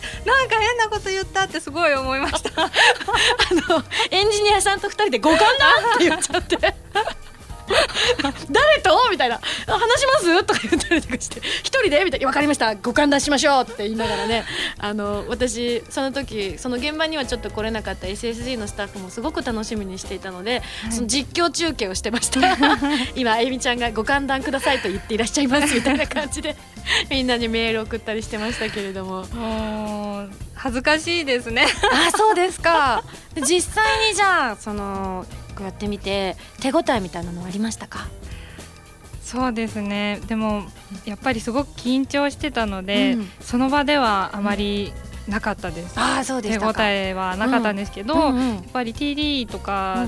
[0.58, 2.70] 変なこと言ったってすごい思いました あ
[3.68, 6.74] のエンジニアさんと二人で「ご歓談!」って言っちゃって
[8.50, 9.08] 誰と？
[9.10, 12.74] みたいな「あ話します?」とか言ったりとかして「一人で?」みたいな「分かりました。
[12.74, 14.44] ご歓談しましょう」って言いながらね。
[14.78, 18.06] あの私その時その現場にはちょっと来れなかった。
[18.06, 22.40] SSG のスタッフもすごく楽しみにしていたので、その実況中継をしてました。
[23.14, 26.56] 今あゆみちゃんが「ご歓談ください」と言っていらっしゃいますみたいな感じで
[27.10, 29.24] みんなにメール送ったりしてましたけれども。
[29.26, 31.66] もう恥ずかしいですね。
[31.92, 33.02] あそうですか。
[33.34, 38.08] で実際にじゃあそのこうやってみて手応えみたいなのはありましたか？
[39.22, 40.20] そうですね。
[40.26, 40.64] でも
[41.06, 43.30] やっぱりすごく緊張してたので、うん。
[43.40, 44.92] その場ではあまり
[45.28, 50.06] なかったです、ああそうで手応えはなかったんですけど、うんうんやっぱり TD とか、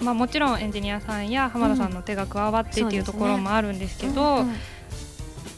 [0.00, 4.54] まあ、もちろんエンジニアさんや浜田さんの手が加わってっていうところもあるんですけど、うんうん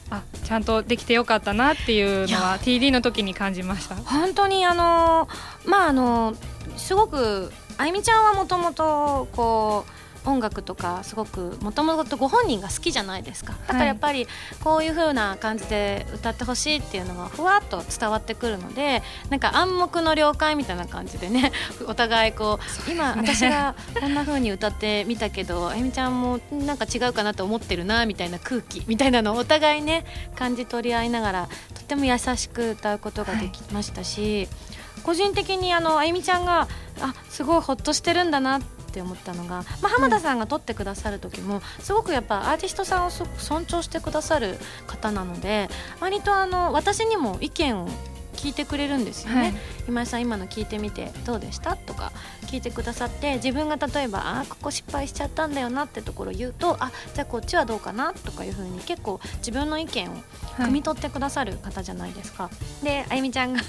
[0.08, 3.96] あちゃんとできてよかったなっていうのは TD の時に感じました。
[3.96, 5.28] 本当にあの
[5.64, 6.36] まああの
[6.76, 13.54] すごくあゆみちゃんはもともとこう音楽とかすごくもともとご本人が好きじゃないですか。
[13.68, 14.26] だからやっぱり
[14.62, 21.52] こういう風な感じで歌ってほしいっていうのがふわっと伝わってくるのでなんか暗黙の了解みたいな感じでね
[21.86, 34.75] お互いこう、ね、今私がこんな風に歌ってみたけどあゆみちゃんもなんか違うかなと思ってるなみたいな空気みたいなのをお互いね感じ取り合いながらとっても優しく歌うことができましたし、はい
[35.06, 36.66] 個人的にあのあゆみちゃんが
[37.00, 45.68] あすごいほっとしてるんだなって思ったのが、まあ、浜田さんが撮ってくださる時もすごくやっぱアーティストさんをすごく尊重してくださる方なので
[46.00, 47.88] 割とあの私にも意見を
[48.32, 49.54] 聞いてくれるんですよね、はい、
[49.88, 60.14] 今井さん今の聞いてみてどうでしたとか聞いてくださって自分が例えばあここ失敗しちゃったんだよなってところを言うとあじゃあこっちはどうかなとかいうふうに結構自分の意見を
[60.58, 62.44] 汲み取ってくださる方じゃないですか。
[62.44, 62.50] は
[62.82, 63.62] い、であゆみちゃんが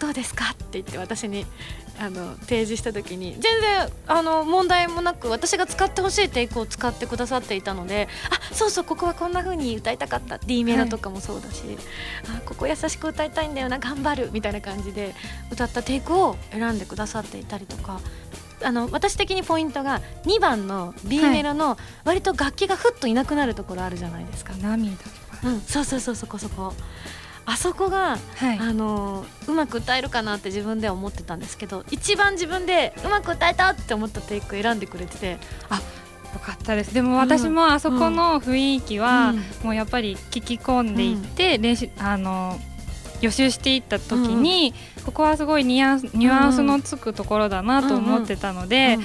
[0.00, 1.46] どうですかって言って私に
[1.98, 11.76] あの提示した時に全然あの問題もなく私が使ってほしいテイクを使ってくださっていたのであそうそうここはこんな風に歌いたかった D メロとかもそうだし、はい、
[12.38, 15.14] あここ優しく歌いたいんだよな頑張るみたいな感じで
[15.52, 18.00] 歌ったテイクを選んでくださっていたりとか。
[18.62, 24.52] あの私的にポイントが2番の B メロの割と楽器がふっといなくなるところあるじゃないですか。
[24.60, 24.92] 涙
[25.42, 26.74] うん、そうそうそうそこそこ
[27.50, 35.82] あそこが、はい、あのうまく歌えるかなって自分では思ってたんですけど一番自分でうまく歌えたって思ったテイク選んでくれててあ
[36.32, 36.94] よかったです。
[36.94, 39.34] でも私もあそこの雰囲気は、
[39.64, 42.56] もうやっぱり聞き込んでいって、練習あの
[43.20, 48.96] 予習していった時に、うん、ここはすごいニュアンスニュアンスのつくところだなと思ってたので、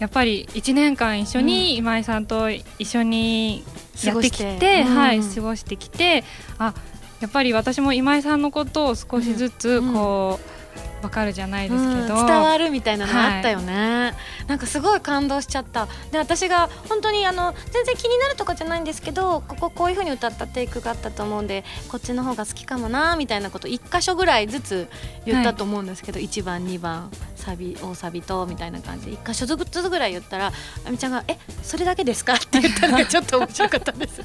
[0.00, 3.62] やっぱり1年間一緒に今井さんと一緒に
[4.02, 6.24] やってきて、はい過ごしてきて
[6.58, 6.74] あ
[7.22, 14.08] やっぱり私も今井さんのことを少しずつこう、わかるじゃないですけど、うん、伝わるみたいなのあったよね、は
[14.44, 15.88] い、なんかすごい感動しちゃった。
[16.10, 24.88] で私が本当にあの全然気になるとかじゃないんですけどこここういうふうに歌ったテイクがあったと思うんでこっちの方が好きかもなみたいなこと1箇所ぐらいずつ
[25.26, 29.12] 言ったと思うんですけど、はい、1番2番サビ大サビとみたいな感じで。
[29.12, 30.52] 1箇所ずつぐらい言ったら
[30.86, 34.22] あみちゃんが「えそれだけですか?」って言ったのがちょっと面白かったんです。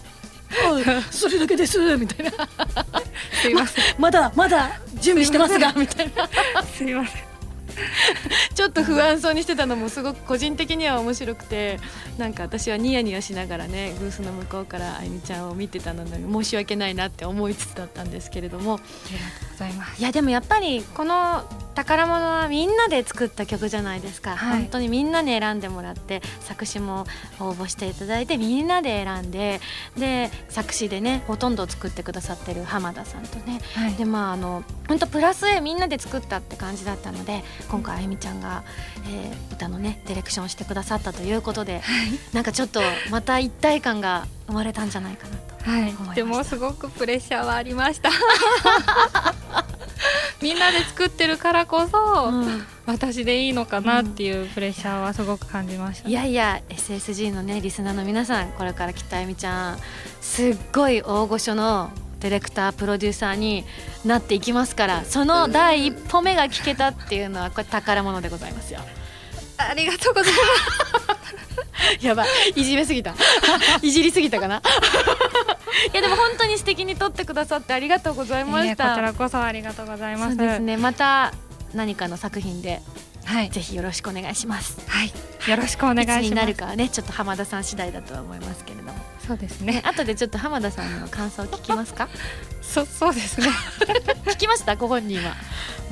[1.12, 2.32] それだけです みたいな。
[3.42, 3.84] すいません。
[3.98, 6.28] まだまだ準備してますがみたいな。
[6.64, 7.27] すいません
[8.56, 11.80] ちょっと不安そうにしてたのもすごく個人的には面白くて
[12.18, 18.76] なんか私はニヤニヤしながらねブースの向こうからあゆみちゃんを見てたので申し訳ないなって思いつつだったんですけれども。
[18.76, 18.78] あ
[19.12, 20.00] りがとうございます。
[20.00, 21.44] いやでもやっぱりこの
[21.78, 27.06] 宝物はみんなで作った曲じゃないですか、はい、本当にみんなに選んでもらって作詞も
[27.40, 29.62] 応募していただいてみんなで選んで
[29.96, 38.64] で作詞でねほとんど作ってくださってる浜田さんとね、はい、でまああの本当プラス A みんなで作ったって感じだったので今回あゆみちゃんが、
[39.10, 41.84] えー、歌のねディレクションしてくださったということで、はい、
[42.34, 48.10] なんかちょっとまた一体感が生まれたんじゃないかなとはい、でもすごくプレッシャーはありました。
[50.42, 59.80] みんなで作ってるからこそ、うん、私でいいのかなっていうプレッシャーはすごく感じました、いやいや SSG のねリスナーの皆さんこれからきっとあゆみちゃん
[60.22, 63.64] すっごい大御所のディレクタープロデューサーに
[64.06, 68.80] なっていきますからその第一歩目が聞けたっていうのはこれ宝物でございますよ。
[69.58, 70.40] ありがとうございま
[72.00, 72.06] す。
[72.06, 73.16] やばいいじめすぎた。
[73.82, 74.62] いじりすぎたかな。
[75.94, 80.36] いやでも本当に素敵に撮ってくださってありがとうございました、こちらこそありがとうございます。
[80.36, 80.78] そうですね。
[80.78, 81.34] また
[81.74, 82.82] 何かの作品で
[83.28, 84.80] はい、ぜひよろしくお願いします。
[84.88, 85.12] はい、
[85.48, 86.22] よろしくお願いします。
[86.24, 88.94] になるかはね、ちょっと浜田さん次第だとは思いますけれども。
[89.26, 89.82] そうですね。
[89.86, 92.10] 後でちょっと浜田さんの感想聞きますか？
[92.62, 93.48] そ、そうですね。
[94.28, 95.36] 聞きました、ご本人は。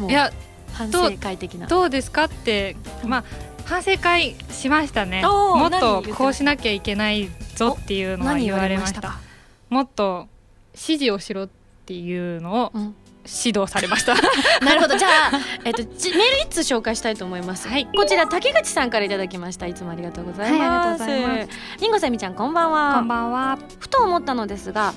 [0.10, 0.32] いや、
[0.74, 1.68] 反省会的な。
[1.68, 3.24] どうですかって、まあ。
[3.66, 9.20] 反省会しましたねもっとこうしなきゃいけないぞっていうのは言われました
[9.70, 10.28] もっと
[10.74, 11.50] 指示をしろっ
[11.88, 12.72] ていうのを
[13.26, 14.14] 指導されました。
[14.64, 14.98] なるほど。
[14.98, 15.32] じゃあ、
[15.64, 19.68] えっと、メール一通紹介したいと思います、はい、こちら竹口さんからいただきました。
[19.68, 21.82] いつもありがとうございます、はい、ありがとうございます。
[21.82, 22.94] りんごさみちゃんこんばんは。
[22.96, 23.58] こんばんは。
[23.80, 24.94] ふと思ったのですが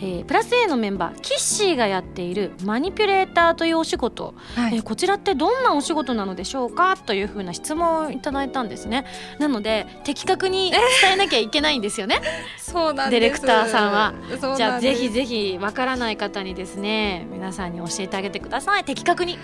[0.00, 6.96] えー、プラス A のメンバーキッシーがやっているマニピュレーターというお仕事、はい、えー、こちらってどんなお仕事なのでしょうか？
[6.96, 9.04] というふうな質問をいただいたんですね。
[9.38, 10.80] なので的確に伝
[11.14, 12.20] えなきゃいけないんですよね、
[12.58, 14.14] そうなんディレクターさんは。
[14.56, 18.84] じゃあぜひぜひわからない方にですね皆さんに教えてあげてください。
[18.84, 19.38] 的確に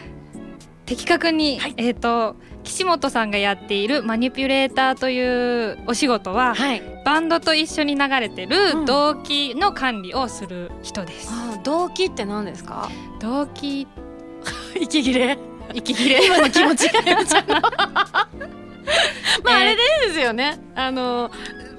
[0.86, 12.88] 的確に、はい、えっ、ー、と岸本さんがやっているマニピュレーターというお仕事は、はい、バンドと一緒に流れてる動機の管理をする人です、うん、動機って何ですか？
[13.20, 13.86] 動機
[14.80, 15.38] 息切れ。
[15.72, 16.26] 息切れ。
[16.26, 17.00] 今の気持ちが
[19.42, 20.58] まああれですよね。
[20.74, 21.30] あの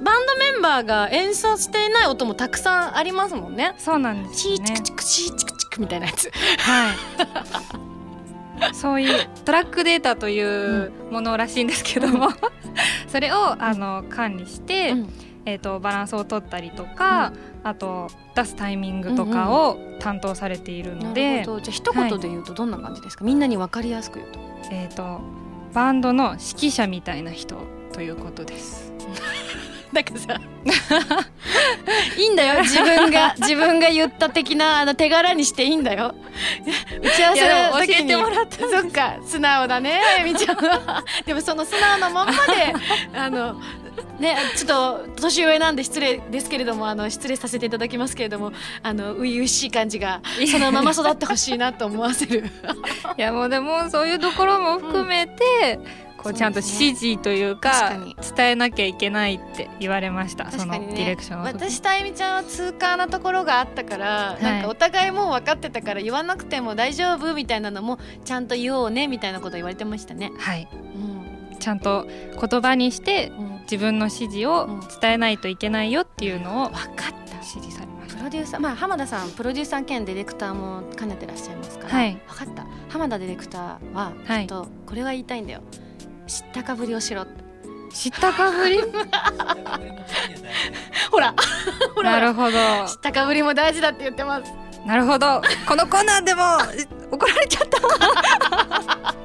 [0.01, 3.73] バンドメンバーが演奏していない音もたくさんありますもんね。
[3.77, 6.31] そうなんですチーチねクチクチーチクチクみたいなやつ。
[6.59, 6.95] はい
[8.73, 12.29] そういうトラックデータというものらしいんですけども、
[13.07, 15.09] それをあの管理して、うん。
[15.47, 17.31] えー、とバランスを取ったりとか、
[17.63, 21.61] あと出すタイミングとかを担当されているのなで、るほど。
[21.61, 24.39] じゃあ一言で言うとどんな感じですか、みんなに分かりやすく言うと。
[24.71, 25.21] えー、と
[25.73, 27.57] バンドの指揮者みたいな人
[27.93, 28.91] ということです。
[29.95, 30.39] なんかさ。
[32.17, 36.13] いいんだよ自分が 自分が言った的なあの手柄にしていいんだよ。
[37.01, 37.95] 打ち合わせいやでもの時に。
[37.95, 41.03] 教えてもらったそっか素直だねあゆみちゃんは。
[41.25, 42.73] でもその素直なまんまで
[43.17, 43.61] あの
[44.19, 48.51] ねちょっと年上なんで失礼ですけれどもあの失礼させていただきますけれども
[48.83, 52.51] あの初々しい感じがそのまま育ってほしいなと思わせる。
[53.17, 55.79] いやもうでもそういうところも含めて、
[56.25, 57.91] こうちゃんと指示というか
[58.35, 64.43] 伝えなきゃいけないって言われましたそのディレクションの時私とあゆみちゃんは通過なところがあったから、い。
[64.43, 70.31] なんかお互いもう分かってたから言わなくても大丈夫みたいなのもちゃんと言おうねみたいなこと言われてましたね。
[70.37, 70.67] はい。
[70.73, 71.57] うん。
[71.59, 73.55] ちゃんと言葉にしてうん。
[73.61, 74.67] 自分の指示を
[75.01, 76.95] 伝えないといけないよっていうのを分かっ
[77.27, 77.35] た。
[77.35, 82.17] 指示されましプロデューサーまあ浜田さんプロデューサー兼ディレクターも兼ねてらっしゃいますから、はい。
[82.27, 82.65] 分かった。
[82.89, 84.41] 浜田ディレクターはちはい。
[84.43, 85.61] ょっとこれは言いたいんだよ、
[86.27, 87.31] 知ったかぶりをしろた
[87.93, 88.79] 知ったかぶり？
[91.11, 91.33] ほら
[91.95, 92.11] ほら。
[92.11, 92.57] なるほど。
[92.87, 94.51] 知ったかぶりも大事だって言ってます
[94.85, 95.41] なるほど。
[95.67, 96.41] このコーナーでも
[97.11, 99.15] 怒られちゃった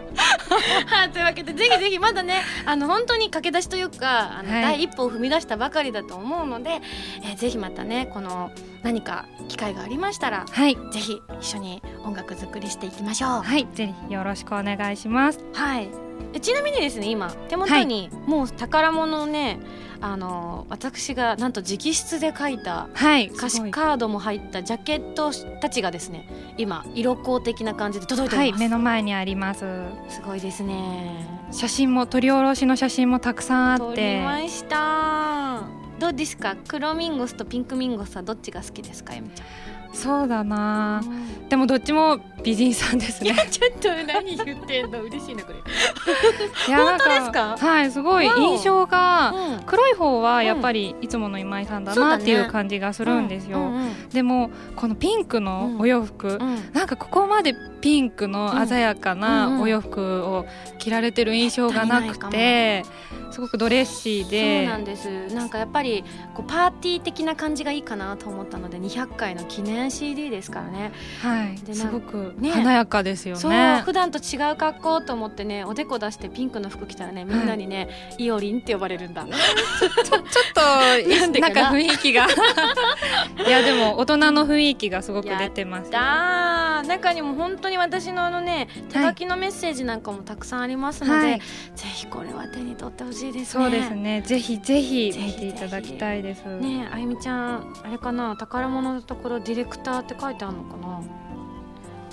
[0.87, 4.62] はい、 というわけでぜひぜひまだねあの本当に駆け出しというかあの、はい。
[4.62, 6.81] 第一歩を踏み出したばかりだと思うので、
[7.23, 8.51] えーぜひまたねこの
[8.83, 10.77] 何か機会がありましたらはい。
[10.92, 13.42] ぜひ一緒に音楽作りしていきましょう。
[13.42, 13.66] はい。
[13.75, 15.40] ぜひよろしくお願いします。
[15.55, 15.88] はい、
[16.33, 19.59] えちなみにですね今手元にもう宝物をね
[20.03, 29.61] あの私がなんと直筆で書いたはい歌詞カードも入ったジャケットたちがですね今色光的な感じで届いておはいります、目の前にあります。
[30.09, 31.27] すごいですね。
[31.53, 35.63] 写真も撮り下ろしの写真もたくさんあ撮りってました。
[35.99, 36.57] どうですか？
[36.67, 39.47] 黒ミンゴスとピンクミンゴスはどっちが好きですかゆみちゃん？
[39.92, 41.03] そうだな。
[41.48, 43.35] でもどっちも美人さんですね。
[43.50, 45.03] ちょっと何言ってんの？
[45.03, 45.59] 嬉しいなこれ。
[45.59, 47.57] いや本当なんですか？
[47.57, 49.62] はいすごい印象がうん。
[49.66, 56.72] 黒い方はやっぱりいつもの今井さんだなっていう感じがするんですよ、うんうんでもこのピンクのお洋服、うん。
[56.72, 60.47] なんかここまでピンクの鮮やかなお洋服を
[60.79, 62.85] 着られてる印象がなくて
[63.31, 65.29] すごくドレッシーそうでなんです。
[65.29, 70.93] なんかやっぱりこうパーティー的な感じがいいかなと思ったので200回の記念 CD ですからね。
[71.23, 71.75] はい。
[71.75, 72.51] すごくね。
[72.51, 73.83] 華やかですよそうね。
[73.85, 77.88] 普段と違う格好と思ってねおでこ出してピンクの服着たらねみんなにね、
[78.19, 79.25] イオリンって呼ばれるんだ。
[79.25, 80.23] ちょっ
[80.55, 82.27] となんでか雰囲気が。
[83.47, 85.90] いやでも大人の雰囲気がすごく出てます。
[85.90, 86.87] だー。
[86.87, 91.41] 中にも本当に私のあのね手書きのメッセージなんかもたくさんありますので、はい。
[91.75, 93.65] ぜひこれは手に取ってほしいですね。
[93.65, 94.21] そうですね。
[94.23, 96.45] ぜひぜひ見ていただきたいです。
[96.47, 98.37] ねえあゆみちゃんあれかな？
[98.37, 101.01] 宝物のところディレクターって書いてあるのかな？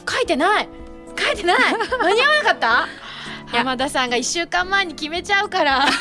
[0.10, 0.70] 書いてない！
[1.20, 1.58] 書いてない！
[2.02, 2.88] 間に合わなかった？
[3.52, 5.86] いや浜田さんが1週間前に決めちゃうから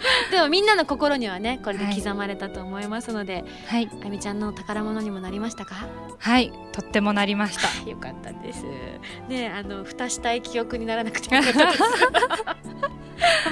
[0.30, 5.74] でもみんなの心にはねこれで刻まれたと思いますので、はいあゆみちゃんの宝物にもなりましたか？
[6.18, 7.62] はいとってもなりました。
[7.90, 8.64] よかったです。
[9.28, 11.82] ねあの蓋したい記憶にならなくてよかったです。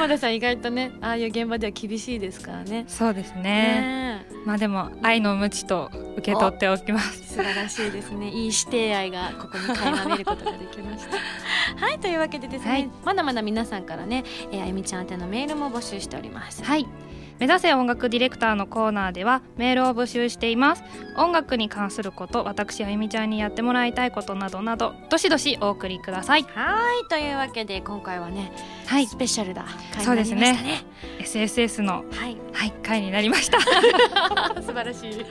[0.09, 2.87] 浜田さん意外とねああいう現場では厳しいですからね。
[2.89, 3.43] そうですね。
[3.43, 7.35] ねまあでも愛の無知と受け取っておきます。
[7.35, 8.31] 素晴らしいですね。
[8.31, 11.19] いい指定愛がここに垣間見ることができました。
[11.77, 16.65] はいというわけでですね、はいまだまだ皆さんからね、えーあゆみちゃん宛てのメールも募集しております。
[16.65, 16.87] はい。
[17.39, 20.83] 目指せ音楽ディレクターのコーナーではメールを募集しています
[21.17, 28.53] 音楽に関すること私あゆみちゃんにやってもらいたいことなどなどどしどしお送りくださいはいというわけで今回はね、
[28.87, 30.85] はいスペシャルだ回そうになりましたですねね。
[31.21, 33.61] SSS のはいはい回になりました
[34.63, 35.27] 素晴らしい。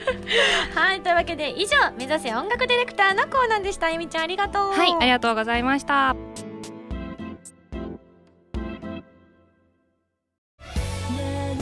[0.74, 3.86] はい、というわけで以上目指せ音楽ディレクターのコーナーでした。
[3.86, 4.72] あゆみちゃんありがとう。
[4.72, 6.14] はいありがとうございました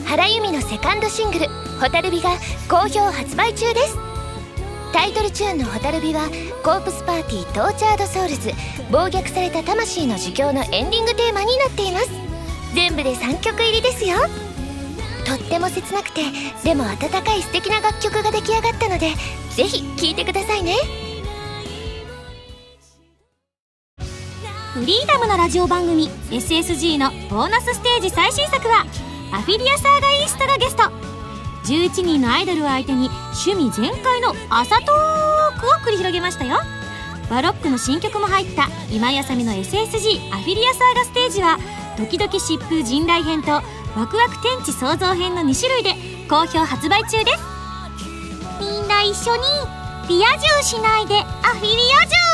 [0.07, 1.47] 原由美のセカンドシングル
[1.81, 2.29] 「蛍火」が
[2.69, 3.97] 好評発売中です。
[4.93, 6.29] タイトルチューンの「蛍火」は
[6.63, 8.53] コープスパーティー Tortured Souls
[8.89, 12.09] 暴虐された魂の呪叫のエンディングテーマになっています。
[12.73, 14.17] 全部で3曲入りですよ。
[15.25, 16.21] とっても切なくて
[16.63, 19.11] でも温かい素敵な楽曲が出来上がったので
[19.49, 20.73] ぜひ聴いてくださいね。
[24.73, 28.85] フリーダムなラジオ番組 SSG のボーナスステージ最新作は
[29.31, 30.83] アフィリアサーガイーストがゲスト。
[31.65, 33.09] 11人のアイドルを相手に
[33.45, 36.57] 趣味全開の朝トークを繰り広げましたよ。
[37.29, 41.57] バロックの新曲も入った今やさみの SSG アフィリアサーガステージは
[41.97, 45.95] ドキドキ疾風陣雷編とワクワク天地創造編の2種類で
[46.29, 47.43] 好評発売中です。
[48.61, 49.43] みんな一緒に
[50.07, 52.26] リア充しないでアフィリア充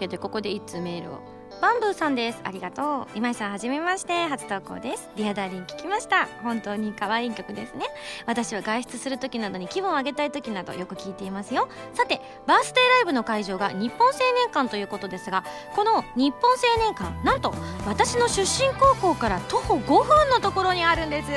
[0.00, 1.40] けでここで1通メールを。
[1.60, 2.40] バンブーさんです。
[2.44, 3.06] ありがとう。
[3.14, 4.26] 今井さんはじめまして。
[4.28, 5.10] 初投稿です。
[5.16, 6.26] Dear Darling 聞きました。
[6.42, 7.84] 本当に可愛い曲ですね。
[8.24, 11.68] 私は外出する時などに気分を上げたい時などよく聞いていますよ。
[11.92, 15.44] さてバースデーライブの会場が日本青年館ということですが
[15.74, 17.52] この日本青年館なんと
[17.86, 21.28] 私の出身高校から徒歩5分のところにあるんです。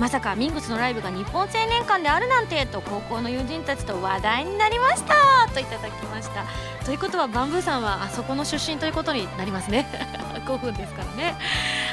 [0.00, 5.14] まさかミンゴスのライブが日本青年館であるなんてと高校の友人たちと話題になりました。
[5.52, 6.44] といただきました。
[6.84, 9.86] ということはバンブーさんはあそこの出身ということになりますね。
[10.46, 11.36] 5分ですからね。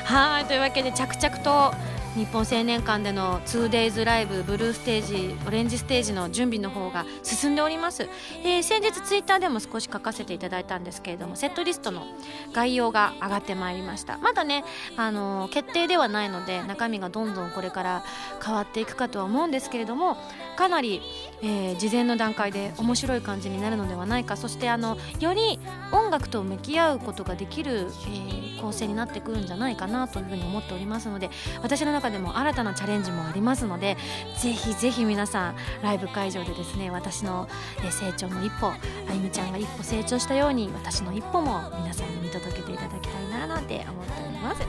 [0.04, 0.46] はい。
[0.46, 1.74] というわけで着々と
[2.20, 8.10] 日本青年館での 2days ライブブルーステージオレンジステージの準備の方が進んでおります、
[8.44, 12.04] えー、先日ツイッターでも少し書かせていただいたんですけれどもセットリストの
[12.52, 14.18] 概要が上がってまいりました。
[14.18, 14.66] まだね、
[14.98, 18.04] あのー、決定ではないので中身がどんどんこれから
[18.44, 20.18] 変わっていくかとは思うんですけれども
[20.58, 21.02] かなり、
[21.42, 24.36] えー、事前の段階で面白い感じになるのではないか。
[24.36, 25.58] そしてあのより
[25.94, 31.30] 音楽と向き合うことができる、え構成になってくるんじゃないかなというふうに思っておりますので
[31.64, 33.98] 私の中ででも新たなチャレンジもありますので
[34.38, 37.48] ぜひぜひ皆さんライブ会場でですね私の
[37.90, 38.78] 成長の一歩あ
[39.14, 44.62] ゆみちゃんが一歩成長したように私の一歩も皆さんに見届けていただきたいななんて思っております。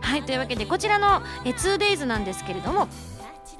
[0.00, 2.88] はいというわけでこちらの 2days なんですけれども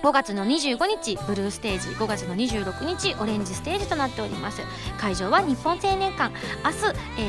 [0.02, 4.62] 5月の25日ブルーステージ5月の26日オレンジステージとなっております。
[4.98, 6.32] 会場は日本青年館。
[6.64, 6.70] 明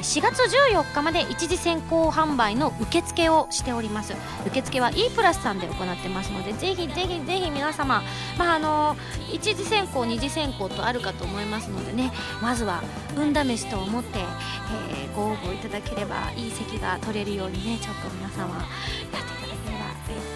[0.02, 0.40] 日、4月
[0.74, 4.14] 14日まで一時先行販売の受付をしております。
[4.48, 8.04] 受付は E プラスさんで行ってますのでぜひぜひぜひ皆様
[8.38, 8.96] まああの、
[9.34, 12.84] 一次選考二次選考とあるかと思いますのでねまずは
[13.16, 19.39] 運試しと思って、えー、ご応募いただければいい席が取れるようにねちょっと皆様やって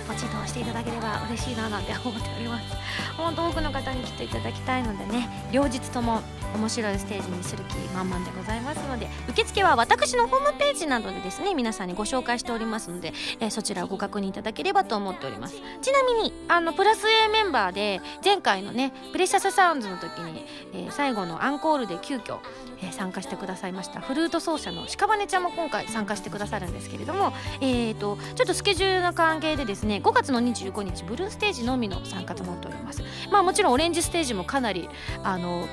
[0.08, 2.76] ポチッと押していただければ嬉しいななんて思っております。
[3.18, 6.22] 本当多くの方に来ていただきたいのでね両日とも
[6.56, 15.56] 面白いステージにする気満々でございますので受付は私のホームページなどでですね皆さんにご紹介しておりますので、えー、そちらをご確認いただければと思っております。
[15.82, 22.40] ちなみにあのプラス A メンバーで前回のねプレシャスサウンズの時に、えー、最後のアンコールで急遽
[22.84, 33.04] えー、参加してくださいましたフルート奏者の屍ちゃんも今回参加してくださるんですけれども、えーと、ちょっとスケジュールの関係でですねね5月の25日ブルーステージのみの参加となっております。
[33.32, 34.90] まあもちろんオレンジステージもかなり
[35.24, 35.68] あの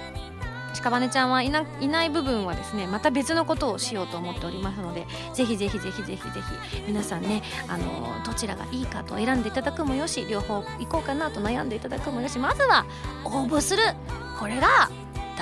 [0.73, 6.41] 屍ちゃんはいないない部分はですねまた別のことをしようと思っておりますのでぜひぜひぜひぜひぜ
[6.73, 12.87] ひ皆さんねあのどちらがいいかと選んでいただくもよし両方行こうかなと悩んでいただくもよしまずは
[13.25, 13.83] 応募する。
[14.39, 14.89] これが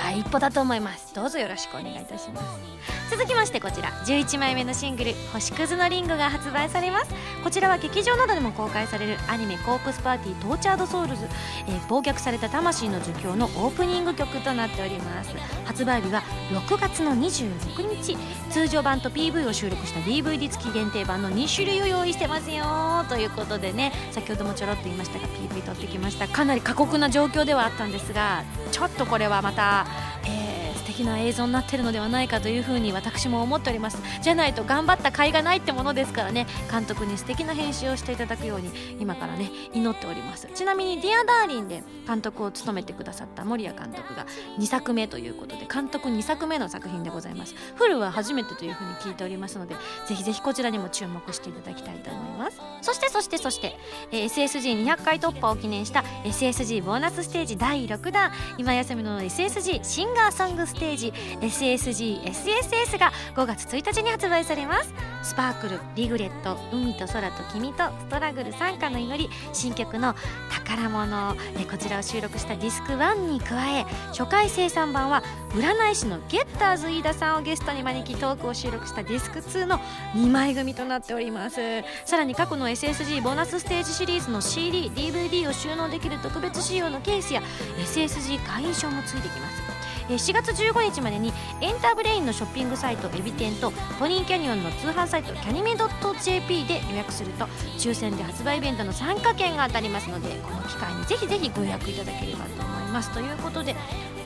[0.01, 1.13] 第一歩だと思います。
[1.13, 3.11] どうぞよろしくお願いいたします。
[3.11, 3.89] 続きましてこちら。
[4.05, 7.13] 11枚目のシングル「星屑のリング」が発売されます。
[7.43, 11.27] こちらは劇場などでも公開されるアニメ「コープスパーティー Tortured Souls」
[11.67, 15.31] えー、暴虐された魂の呪叫のオープニング曲となっております。
[15.65, 18.17] 発売日は6月の26日。
[18.49, 23.05] 通常版と PV を収録した DVD 付き限定版の2種類を用意してますよ。
[23.09, 26.27] ということでね先ほどもちょろっと言いましたが PV 撮ってきました。
[26.27, 29.85] かなり過酷な状況ではあったんですがちょっとこれはまた、
[30.25, 34.01] えー素敵な映像になってるのではないかというふうに私も思っております。
[34.21, 36.47] じゃないと頑張った甲斐がないってものですからね。
[36.71, 40.47] 監督に素敵な編集をしていただくように今からね祈っております。
[40.55, 44.25] ちなみに「Dear Darling で監督を務めてくださった守谷監督が
[44.57, 47.53] 2作目ということで監督2作目の作品でございます。
[47.75, 49.75] フルは初めてというふうに聞いておりますので
[50.07, 52.59] ぜひぜひこちらにも注目していただきたいと思います。
[52.81, 53.77] そしてそしてそして、
[54.11, 58.31] えー、SSG200 回突破を記念した SSG ボーナスステージ第6弾。
[58.57, 64.93] 今休みの SSG シンガーソングステージテージ SSGSSS が5月1日に発売されます。
[65.21, 70.15] スパークルリグレット海と空と君とストラグル参加の祈り新曲の
[70.49, 73.83] 宝物えこちらを収録したディスク1に加え
[74.17, 79.79] 初回生産版は占い師のゲッターズ飯田さんをゲストに招きトークを収録したディスク2の
[80.13, 81.59] 2枚組となっております。
[82.05, 87.41] さらに過去の SSG ボーナスステージシリーズの CDDVD を収納できる特別仕様のケースや
[87.77, 89.68] SSG 会員証もついてきます。
[90.15, 91.31] 4月15日までに
[91.61, 97.45] エンターブレインのショッピングサイトエビ天とポニーキャニオンの通販サイトキャニメ .jp で予約すると
[97.77, 103.11] 抽選で発売イベントの参加券が当たりますのでこの機会にぜひぜひご予約いただければと思います。
[103.13, 103.75] ということで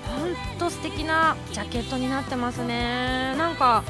[0.08, 3.36] ほんと素敵なジャケットになってますね。
[3.38, 3.84] なんか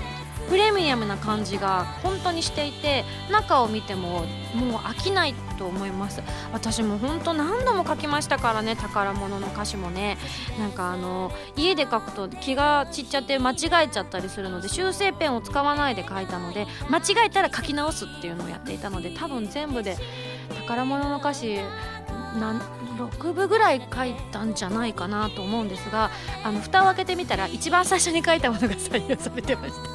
[0.50, 6.22] プレミアムな感じが本当にしていて中を見てももう飽きないと思います。
[6.52, 10.18] 私も本当何度も書きましたからね宝物の歌詞もね。
[10.60, 19.98] なんかあの家で書くと気が散っちゃって間違えちゃったりするので修正ペンを使わないで書いたので間違えたら書き直すっていうのをやっていたので多分全部で
[20.62, 21.60] 宝物の歌詞
[22.40, 22.60] なん
[22.98, 26.12] 6部ぐらい書いたんじゃないかなと思うんですが
[26.44, 29.93] あの蓋を開けてみたら一番最初に書いたものが採用されてました。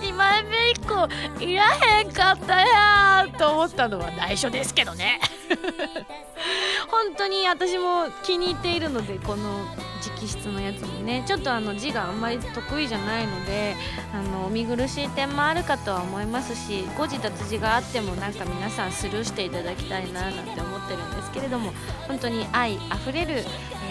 [0.00, 1.08] 2枚目以降
[1.40, 1.64] いら
[1.98, 5.20] へんかったやんと思ったのは内緒ですけどね。
[6.90, 9.64] 本当に私も気に入っているのでこの
[10.02, 11.22] 直筆のやつもね。
[11.26, 13.76] ちょっとあの字があんまり得意じゃないので
[14.12, 21.72] あの見苦しい点もあるかとは思いますし誤字脱字があってもなんか皆さんスルーしていただきたいななんて思ってるんですけれども
[22.08, 23.44] 本当に愛あふれる、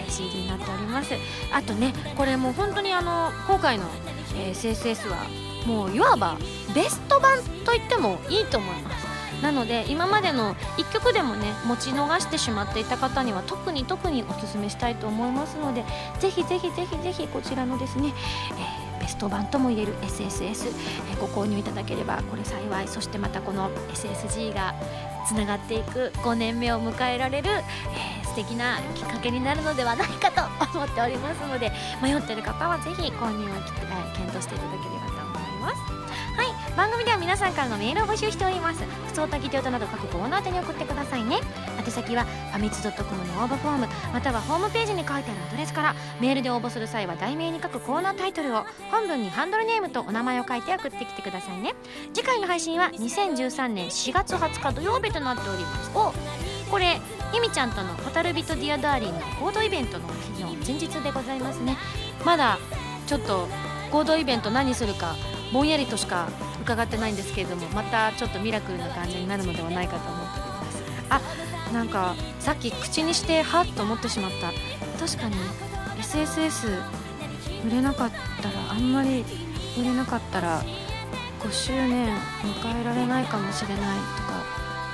[0.06, 1.14] え CD になっております。
[1.52, 3.86] あとねこれも本当にあの今回の、
[4.36, 6.36] え SSS はもういわば
[6.74, 9.12] ベスト版と言ってもいいと思います。
[9.42, 15.84] なので今までの1曲でもね持ち逃してしまっていた方には特に特におすすめしたいと思いますので
[16.20, 18.12] ぜひぜひぜひぜひこちらのですね、
[18.52, 20.68] えーベスト版ともいえる SSS、
[21.10, 24.76] えーご購入いただければこれ幸いそしてまたこの SSG が
[25.26, 30.40] つながっていく5年目を迎えられる、えー素敵なきっかけになるのではないかと
[30.78, 31.70] 思っておりますので
[32.02, 33.48] 迷ってる方はぜひ購入を
[34.16, 35.01] 検討していただければ
[36.76, 38.82] 番組では皆さんからのメールを募集しております。
[39.08, 41.40] 普通たぎて音など各コーナー宛に送ってくださいね。
[41.78, 51.74] 宛先はファミツ .com の応募フォームまたはホームページに書いてあるアドレスからメールで応募する際は題名に書くコーナータイトルを本文にハンドルネームとお名前を書いて送ってきてくださいね。
[52.14, 55.90] 次回の配信は2013年4月20日土曜日となっております。
[55.94, 56.14] お
[56.70, 57.00] これ
[57.34, 60.06] ゆみちゃんとの「蛍人ディアダーリン」の合同イベントの
[60.36, 61.76] 日の前日でございますね。
[62.24, 62.58] まだ
[63.06, 63.46] ちょっと
[63.90, 65.14] 合同イベント何するか
[65.52, 66.28] ぼんやりとしか
[66.62, 70.82] 伺ってないんですけれどもまたちょっとミラクルな感じになるのではないかと思っております。
[71.10, 71.20] あ
[71.72, 74.52] なんかさっき口にしてはっと思ってしまった。
[74.98, 75.36] 確かに
[76.00, 76.80] SSS
[77.66, 78.10] 売れなかっ
[78.40, 79.24] たらあんまり
[79.78, 80.62] 売れなかったら
[81.40, 82.08] 5周年
[82.42, 84.42] 迎えられないかもしれないとか。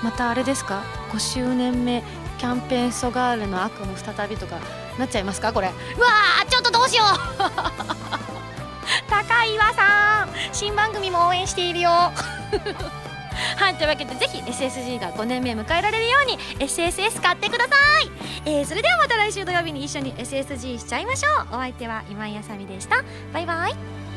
[0.02, 2.02] またあれですか？5周年目
[2.38, 4.60] キャンペーンソガールの悪夢再びとか
[4.98, 5.52] なっちゃいますか？
[5.52, 5.68] これ。
[5.68, 8.27] うわーちょっとどうしよう。
[9.08, 11.90] 高岩さん新番組も応援しているよ。
[13.56, 18.10] はいというわけでぜひ SSG が5年目迎えられるように SSS 買ってください、
[18.46, 21.46] えーそれではまた来週土曜日に一緒に SSG しちゃいましょう。
[21.50, 23.04] お相手は今井あさみでした。
[23.32, 24.07] バイバイ。